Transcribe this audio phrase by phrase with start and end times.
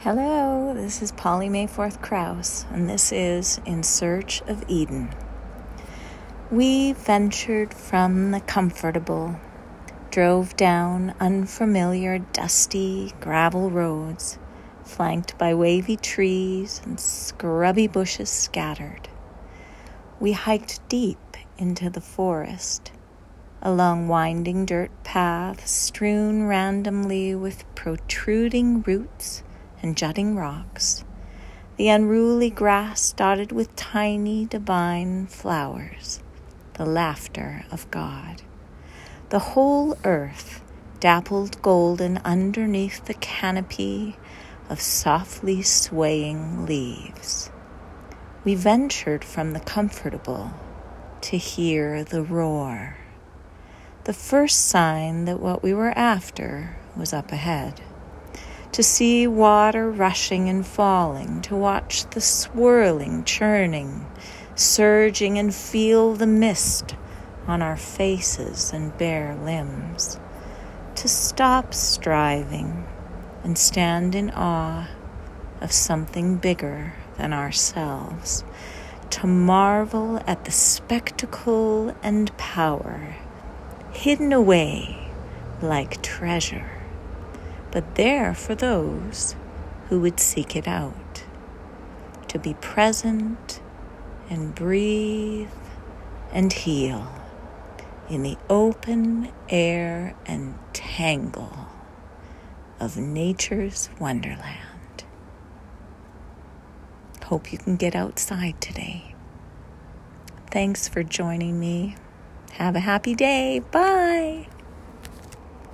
[0.00, 5.08] Hello, this is Polly Mayforth Krause, and this is In Search of Eden.
[6.50, 9.40] We ventured from the comfortable,
[10.10, 14.38] drove down unfamiliar, dusty gravel roads,
[14.82, 19.08] flanked by wavy trees and scrubby bushes scattered.
[20.20, 22.92] We hiked deep into the forest,
[23.62, 29.42] along winding dirt paths strewn randomly with protruding roots
[29.84, 31.04] and jutting rocks,
[31.76, 36.22] the unruly grass dotted with tiny divine flowers,
[36.78, 38.40] the laughter of God.
[39.28, 40.62] The whole earth
[41.00, 44.16] dappled golden underneath the canopy
[44.70, 47.50] of softly swaying leaves.
[48.42, 50.50] We ventured from the comfortable
[51.20, 52.96] to hear the roar.
[54.04, 57.82] The first sign that what we were after was up ahead
[58.74, 64.04] to see water rushing and falling, to watch the swirling, churning,
[64.56, 66.96] surging, and feel the mist
[67.46, 70.18] on our faces and bare limbs,
[70.96, 72.84] to stop striving
[73.44, 74.88] and stand in awe
[75.60, 78.42] of something bigger than ourselves,
[79.08, 83.14] to marvel at the spectacle and power
[83.92, 85.12] hidden away
[85.62, 86.83] like treasure
[87.74, 89.34] but there for those
[89.88, 91.24] who would seek it out.
[92.28, 93.60] To be present
[94.30, 95.48] and breathe
[96.32, 97.12] and heal
[98.08, 101.68] in the open air and tangle
[102.80, 105.04] of nature's wonderland.
[107.24, 109.14] Hope you can get outside today.
[110.50, 111.96] Thanks for joining me.
[112.52, 113.60] Have a happy day.
[113.70, 114.46] Bye.